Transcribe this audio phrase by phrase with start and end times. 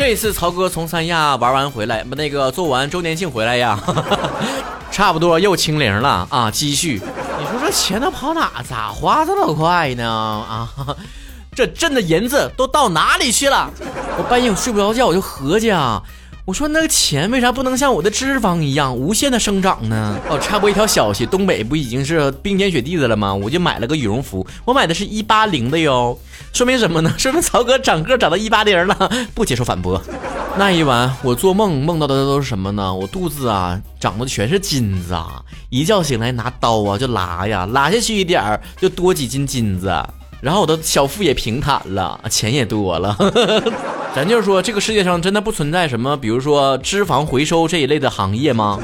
[0.00, 3.78] 这次曹哥从三亚玩完回来，那个做完周年庆回来呀，
[4.90, 6.50] 差不多又清零了啊！
[6.50, 6.94] 积蓄，
[7.38, 8.50] 你说这钱都跑哪？
[8.66, 10.08] 咋花这么快呢？
[10.08, 10.66] 啊，
[11.54, 13.70] 这挣的银子都到哪里去了？
[14.16, 16.02] 我半夜睡不着觉，我就合计啊。
[16.50, 20.18] 我说那个钱为啥不能像我的脂肪一样无限的生长呢？
[20.28, 23.32] 哦，插播一条消息，东北不已经是冰天雪地的了吗？
[23.32, 26.18] 我就买了个羽绒服，我买的是一八零的哟，
[26.52, 27.14] 说明什么呢？
[27.16, 30.02] 说明曹哥长个长到一八零了，不接受反驳。
[30.58, 32.92] 那一晚我做梦梦到的都是什么呢？
[32.92, 39.88] 我肚子啊长的全是金子啊，一觉醒来拿刀啊就拉呀，拉下去一点儿就多几斤金子。
[40.40, 43.16] 然后我的小腹也平坦了，钱也多了。
[44.14, 48.78] 咱就是说，这个世界上真的不存在什么，比如说脂肪回收这一类的行业吗？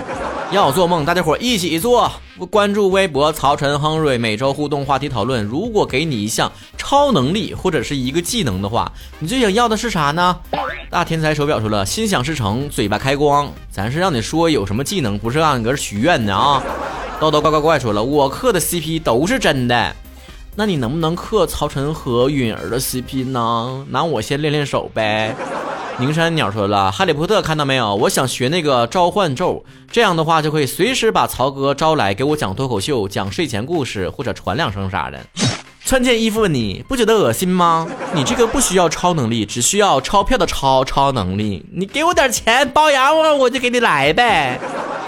[0.52, 2.10] 要做梦，大家伙一起做。
[2.50, 5.44] 关注微博曹晨亨瑞，每周互动话题讨论。
[5.44, 10.36] 如果给你一项超能力或者是一个技能的话，你最想要的是啥呢？
[10.88, 13.50] 大天才手表说了，心想事成，嘴巴开光。
[13.70, 16.62] 咱是让你说有什么技能，不是让你搁这许愿的啊。
[17.18, 19.96] 叨叨怪怪怪说了，我磕的 CP 都是真的。
[20.58, 23.84] 那你能不能克曹晨和允儿的 CP 呢？
[23.90, 25.36] 拿我先练练手呗。
[25.98, 27.94] 宁山鸟说了，哈利波特看到没有？
[27.94, 29.62] 我想学那个召唤咒，
[29.92, 35.20] 这样的话就可以随时把曹哥招来给我讲脱口秀、讲睡前故事或者传两声啥的。
[35.84, 37.86] 穿件衣服你不觉得恶心吗？
[38.14, 41.64] 你这个不需要超能力，只需要钞票的超超能力。
[41.70, 44.58] 你给我点钱包养我，我就给你来呗。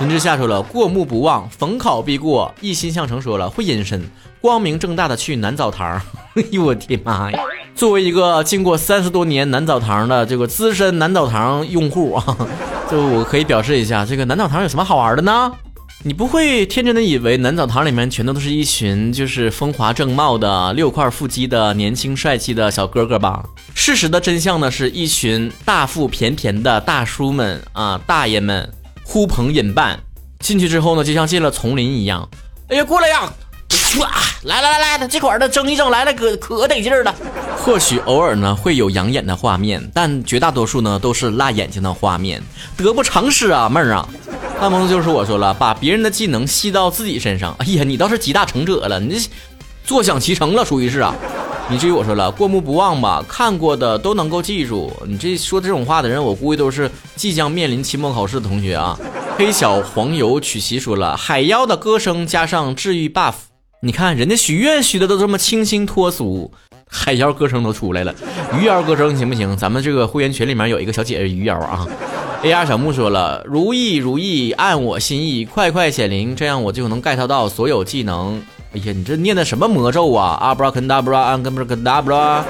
[0.01, 2.55] 林之夏说了，过目不忘，逢考必过。
[2.61, 4.01] 一心向成说了，会隐身。
[4.41, 6.01] 光明正大的去南澡堂，
[6.37, 7.41] 哎呦我的妈呀！
[7.75, 12.25] 作为一个经过三十多年南澡堂的这个资深南澡堂用户啊，
[12.89, 15.53] 就我可以表示一下，这个南澡堂有什么好玩的呢？
[16.05, 23.45] 你不会天真的以为南澡堂里面全都都是一群就是风华正茂的六块腹肌的年轻帅气的小哥哥吧？
[23.75, 28.73] 事实的真相呢，是一群大腹便便的大叔们啊，大爷们
[29.11, 29.98] 呼朋引伴
[30.39, 32.29] 进去之后呢，就像进了丛林一样。
[32.69, 33.33] 哎呀，过来呀！
[33.98, 34.11] 哇，
[34.42, 37.14] 来来来来，这块儿的蒸一蒸，来了可可得劲儿了。
[37.57, 42.42] 或许偶尔呢会有养眼的画面，但绝大多数呢都是辣眼睛的画面，
[42.77, 44.07] 得不偿失啊，妹儿啊。
[44.61, 47.57] 大萌子就是我说了，把别人的技能吸到自己身上。
[47.61, 49.30] 哎呀，你倒是集大成者了，你这
[49.85, 51.14] 坐享其成了，属于是啊。
[51.70, 54.90] 你至于我说了，过目不忘吧，看过的都能够记住。
[55.06, 58.98] 你这说这种话的人，我估计都是即将面临期末考试的同学啊。
[59.36, 63.34] 黑小黄油曲奇说了，海妖的歌声加上治愈 buff。
[63.83, 66.51] 你看人家许愿许的都这么清新脱俗，
[66.89, 68.14] 海妖歌声都出来了，
[68.58, 69.55] 鱼妖歌声行不行？
[69.55, 71.86] 咱们这个会员群里面有一个小姐姐鱼妖啊。
[72.42, 78.40] AR 小木说了，如意如意，按我心意，快快显灵，这样我就能 get 到所有技能。
[78.78, 80.39] 哎呀，你这念的什么魔咒啊？
[80.40, 82.44] 阿布拉肯达布拉，安根布拉肯达布拉，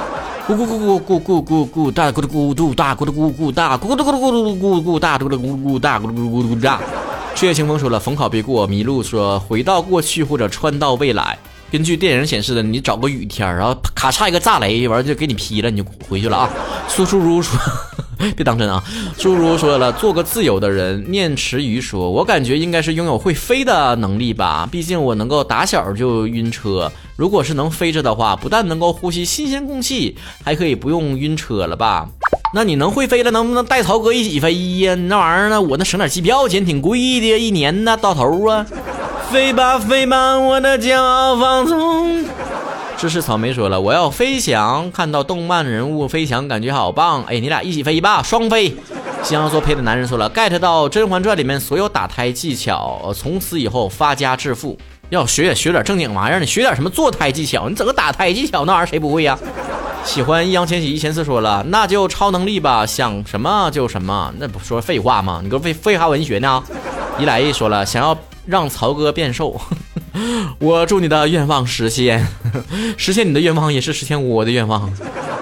[0.47, 6.81] 咕咕咕咕咕咕咕咕大咕嘟咕嘟大咕嘟咕咕大咕嘟咕嘟咕嘟咕咕大咕嘟咕咕大咕嘟咕咕咕大。
[7.35, 8.69] 赤月清风说了，逢考必过。
[8.69, 11.39] 麋鹿说，回到过去或者穿到未来。
[11.71, 16.51] 根据电影显示的，你找个雨天，然后咔嚓一个炸雷，完了就给你劈了，你就回去了啊。
[16.89, 17.59] 苏苏如说，
[18.37, 18.83] 别当真啊。
[19.17, 21.05] 诸如说了，做个自由的人。
[21.11, 26.91] 念池鱼说，我感觉应该是拥有会飞的能力吧，毕竟我能够打小就晕车。
[27.17, 32.09] 如果是能飞着的话，不但能够呼吸新鲜空气，还可以不用晕车了吧？
[32.55, 34.95] 那你能会飞了，能不能带曹哥一起飞呀？
[34.95, 35.61] 那玩意儿呢？
[35.61, 38.67] 我那省点机票钱，挺贵的，一年呢到头啊！
[39.31, 42.25] 飞吧飞吧，我的骄傲放纵。
[42.99, 47.23] 芝士草莓说了，我要飞翔，看到动漫人物飞翔，感觉好棒。
[47.29, 48.75] 哎，你俩一起飞吧，双飞。
[49.23, 54.77] 西洋说配的男人说了，get 到《甄嬛传》里面所有打胎技巧，从此以后发家致富。
[55.11, 57.69] 要学也学点正经玩意儿，你学点什么做胎技巧？
[57.69, 59.39] 你整个打胎技巧，那玩意儿谁不会呀？
[60.03, 65.39] 喜欢易烊千玺一千四说了，那就超能力吧，想什么就什么，那不说废话吗？
[65.41, 66.61] 你给我废废话文学呢？
[67.21, 69.61] 一来一说了，想要让曹哥变瘦，
[70.61, 72.27] 我祝你的愿望实现，
[72.97, 74.91] 实现你的愿望也是实现我的愿望。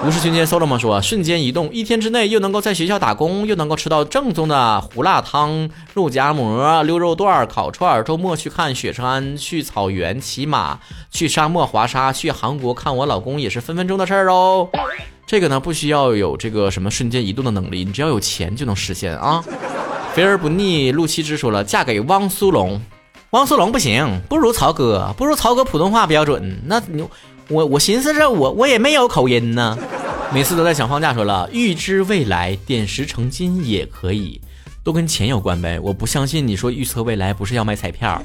[0.05, 8.05] 无视群间 solo 说，瞬间移动，一天之内又能够在学校打工，又能够吃到正宗的胡辣汤、肉夹馍、溜肉段、烤串。
[8.05, 10.79] 周末去看雪山，去草原骑马，
[11.11, 14.69] 去沙漠滑沙，去韩国看我老公也是分分钟的事儿哦。
[15.27, 19.43] 这个呢，不需要有这个什么瞬间移动的能力，你只要有钱就能实现啊。
[20.15, 22.81] 肥而不腻，陆七之说了，嫁给汪苏泷，
[23.31, 26.63] 汪苏泷不行，不如曹哥，不如曹哥普通话标准。
[26.67, 27.07] 那你。
[27.49, 29.79] 我我寻思着我我也没有口音呢，
[30.35, 31.15] 每次都在想放假。
[31.15, 34.41] 说了预知未来，点石成金也可以，
[34.83, 35.79] 都跟钱有关呗。
[35.79, 38.21] 我不相信你说预测未来不是要买彩票。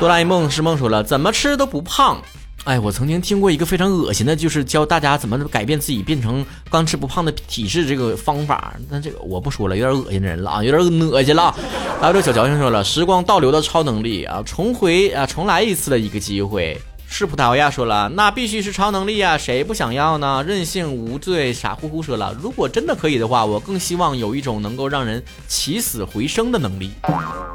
[0.00, 2.20] 哆啦 A 梦是梦说了，怎么吃都不胖，
[2.64, 8.74] 哎，我曾经听过一个非常恶心的，就是教大家怎么改变自己变成刚吃不胖的体质这个方法。
[8.88, 11.52] 但这个我不说了，有点恶心人了啊，有点恶心了。
[12.00, 16.80] 还有这小矫情说了，时光倒流的超能力啊，重回啊，重来一次的一个机会。
[17.08, 20.42] 是葡萄牙说了，那必须是超能力啊，谁不想要呢？
[20.46, 26.92] 任性无罪，傻乎乎说了，如果真的可以的话，我更希望有一种能够让人起死回生的能力。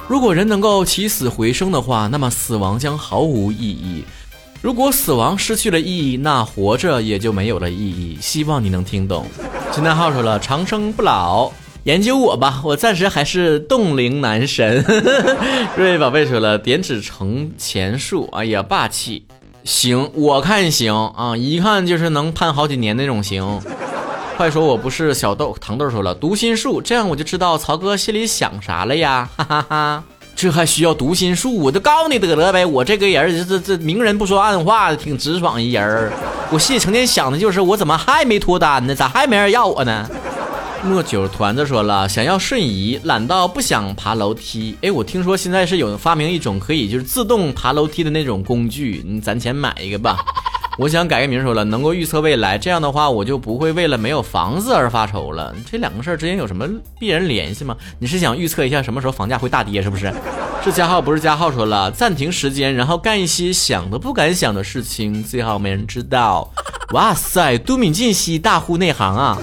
[0.07, 4.03] 如果人能够起死回生的话，那么死亡将毫无意义。
[4.67, 8.17] 如果死亡失去了意义，那活着也就没有了意义。
[8.19, 9.25] 希望你能听懂。
[9.71, 11.49] 金大号说了，长生不老，
[11.85, 14.83] 研究我吧，我暂时还是冻龄男神。
[15.77, 19.25] 瑞 瑞宝贝说了，点指成钱术，哎呀，霸气。
[19.63, 23.61] 行，我看行啊，一看就是能判好几年那种行。
[24.35, 30.03] 快说我不是小豆，糖豆说了读心术，这样我就知道曹哥心里想啥了呀，哈哈哈。
[30.37, 31.57] 这还需要读心术？
[31.57, 36.13] 我就告诉你得了呗，我这个人这这这明人不说暗话，挺直爽一人儿。
[36.51, 38.93] 我心里成天想的就是我怎么还没脱单呢？
[38.93, 40.07] 咋还没人要我呢？
[40.83, 44.77] 莫九团子说了，想要瞬移，懒到不想爬楼梯。
[44.83, 50.19] 哎，我听说现在是有发明一种可以就是自动爬楼梯的那种工具，你攒钱买一个吧。
[50.77, 55.53] 我想改个名说了，能够预测未来，这样的话我就不会为了没有房子而发愁了。
[55.69, 56.67] 这两个事儿之间有什么
[56.99, 57.75] 必然联系吗？
[57.97, 60.13] 你是想预测一下什么时候房价会大跌是不是？
[60.63, 66.47] 是加号不是加号说了，暂停时间，然后干一些想都不敢想的事情，最好没人知道。
[66.93, 69.37] 哇塞，都敏俊熙大呼内行啊！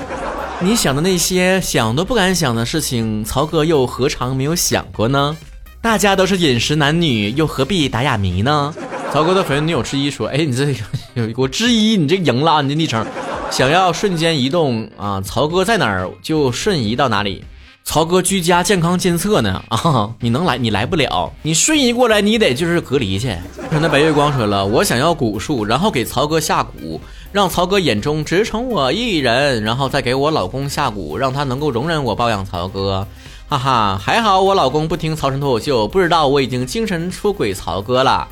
[0.61, 5.37] 你想的那些想都不敢想的事情，曹哥又何尝没有想过呢？
[5.83, 8.73] 大家都是饮食男女，又何必打哑谜呢？
[9.13, 10.67] 曹哥的粉丝女友之一说：“哎，你这
[11.15, 13.07] 有我之一，你这赢了，你这昵称，
[13.51, 15.21] 想要瞬间移动啊？
[15.21, 17.45] 曹哥在哪儿就瞬移到哪里。
[17.85, 20.11] 曹哥居家健康监测呢啊？
[20.21, 20.57] 你能来？
[20.57, 23.37] 你来不了，你瞬移过来，你得就是隔离去。”
[23.71, 26.99] 那白月光说了：“我想要蛊术，然后给曹哥下蛊。”
[27.31, 33.07] 让曹哥眼中只宠我一人，然后再给我老公下蛊，让他能够容忍我包养曹哥。
[33.49, 38.27] 哈哈，还好我老公不听曹晨脱口秀，不知道我已经精神出轨曹哥了。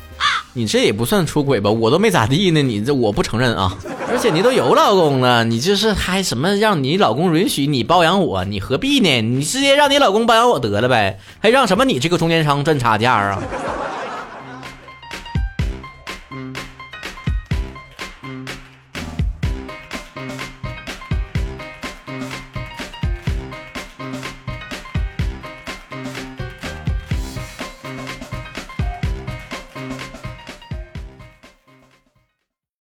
[0.55, 1.69] 你这也不算出轨吧？
[1.71, 3.75] 我都没咋地呢，你这我不承认啊。
[4.11, 8.45] 而且你都有老公了，你这是还什么让你老公允许你包养我？
[8.45, 9.21] 你何必呢？
[9.21, 13.41] 你直接让你老公包养我得了呗，还让什么你这个中间商赚差价啊？